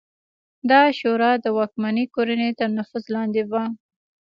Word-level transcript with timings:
دا 0.69 0.81
شورا 0.99 1.31
د 1.43 1.45
واکمنې 1.57 2.05
کورنۍ 2.15 2.51
تر 2.59 2.69
نفوذ 2.77 3.03
لاندې 3.15 3.43
وه 3.51 3.63